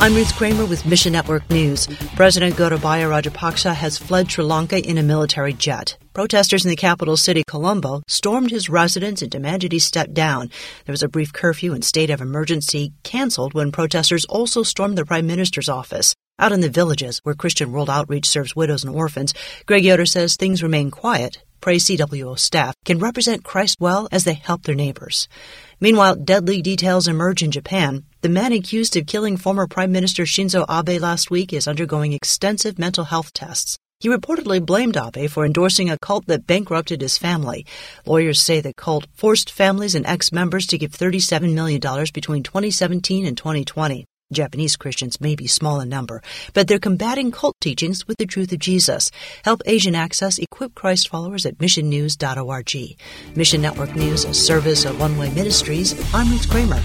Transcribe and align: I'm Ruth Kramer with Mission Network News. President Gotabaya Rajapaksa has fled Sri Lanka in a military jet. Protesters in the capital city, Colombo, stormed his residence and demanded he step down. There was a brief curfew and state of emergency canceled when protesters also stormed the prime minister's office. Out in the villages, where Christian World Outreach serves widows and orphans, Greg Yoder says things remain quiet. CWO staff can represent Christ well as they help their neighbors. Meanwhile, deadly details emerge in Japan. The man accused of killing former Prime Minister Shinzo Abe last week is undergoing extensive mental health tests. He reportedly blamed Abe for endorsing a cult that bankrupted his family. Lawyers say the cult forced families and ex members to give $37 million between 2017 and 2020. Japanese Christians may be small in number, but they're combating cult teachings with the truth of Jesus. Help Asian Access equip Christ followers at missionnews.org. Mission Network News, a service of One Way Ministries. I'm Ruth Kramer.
I'm 0.00 0.14
Ruth 0.14 0.34
Kramer 0.36 0.66
with 0.66 0.84
Mission 0.84 1.12
Network 1.12 1.48
News. 1.48 1.86
President 2.14 2.56
Gotabaya 2.56 3.08
Rajapaksa 3.08 3.74
has 3.74 3.96
fled 3.96 4.30
Sri 4.30 4.44
Lanka 4.44 4.78
in 4.78 4.98
a 4.98 5.02
military 5.02 5.54
jet. 5.54 5.96
Protesters 6.12 6.64
in 6.64 6.68
the 6.68 6.76
capital 6.76 7.16
city, 7.16 7.42
Colombo, 7.46 8.02
stormed 8.06 8.50
his 8.50 8.68
residence 8.68 9.22
and 9.22 9.30
demanded 9.30 9.72
he 9.72 9.78
step 9.78 10.12
down. 10.12 10.50
There 10.84 10.92
was 10.92 11.02
a 11.02 11.08
brief 11.08 11.32
curfew 11.32 11.72
and 11.72 11.82
state 11.82 12.10
of 12.10 12.20
emergency 12.20 12.92
canceled 13.02 13.54
when 13.54 13.72
protesters 13.72 14.26
also 14.26 14.62
stormed 14.62 14.98
the 14.98 15.06
prime 15.06 15.26
minister's 15.26 15.70
office. 15.70 16.14
Out 16.38 16.52
in 16.52 16.60
the 16.60 16.68
villages, 16.68 17.20
where 17.22 17.34
Christian 17.34 17.72
World 17.72 17.88
Outreach 17.88 18.26
serves 18.26 18.56
widows 18.56 18.84
and 18.84 18.94
orphans, 18.94 19.32
Greg 19.66 19.84
Yoder 19.84 20.06
says 20.06 20.36
things 20.36 20.62
remain 20.62 20.90
quiet. 20.90 21.42
CWO 21.72 22.38
staff 22.38 22.74
can 22.84 22.98
represent 22.98 23.44
Christ 23.44 23.78
well 23.80 24.08
as 24.12 24.24
they 24.24 24.34
help 24.34 24.62
their 24.62 24.74
neighbors. 24.74 25.28
Meanwhile, 25.80 26.16
deadly 26.16 26.62
details 26.62 27.08
emerge 27.08 27.42
in 27.42 27.50
Japan. 27.50 28.04
The 28.20 28.28
man 28.28 28.52
accused 28.52 28.96
of 28.96 29.06
killing 29.06 29.36
former 29.36 29.66
Prime 29.66 29.90
Minister 29.90 30.24
Shinzo 30.24 30.64
Abe 30.68 31.00
last 31.00 31.30
week 31.30 31.52
is 31.52 31.66
undergoing 31.66 32.12
extensive 32.12 32.78
mental 32.78 33.04
health 33.04 33.32
tests. 33.32 33.78
He 34.00 34.08
reportedly 34.08 34.64
blamed 34.64 34.96
Abe 34.96 35.30
for 35.30 35.46
endorsing 35.46 35.88
a 35.88 35.98
cult 35.98 36.26
that 36.26 36.46
bankrupted 36.46 37.00
his 37.00 37.16
family. 37.16 37.64
Lawyers 38.04 38.40
say 38.40 38.60
the 38.60 38.74
cult 38.74 39.06
forced 39.14 39.50
families 39.50 39.94
and 39.94 40.06
ex 40.06 40.32
members 40.32 40.66
to 40.66 40.78
give 40.78 40.92
$37 40.92 41.54
million 41.54 41.80
between 42.12 42.42
2017 42.42 43.24
and 43.24 43.36
2020. 43.36 44.04
Japanese 44.32 44.76
Christians 44.76 45.20
may 45.20 45.34
be 45.34 45.46
small 45.46 45.80
in 45.80 45.88
number, 45.88 46.22
but 46.54 46.66
they're 46.66 46.78
combating 46.78 47.30
cult 47.30 47.56
teachings 47.60 48.08
with 48.08 48.16
the 48.18 48.26
truth 48.26 48.52
of 48.52 48.58
Jesus. 48.58 49.10
Help 49.44 49.60
Asian 49.66 49.94
Access 49.94 50.38
equip 50.38 50.74
Christ 50.74 51.08
followers 51.08 51.44
at 51.44 51.58
missionnews.org. 51.58 52.96
Mission 53.36 53.62
Network 53.62 53.94
News, 53.94 54.24
a 54.24 54.34
service 54.34 54.84
of 54.84 54.98
One 54.98 55.18
Way 55.18 55.30
Ministries. 55.34 55.92
I'm 56.14 56.30
Ruth 56.30 56.48
Kramer. 56.48 56.82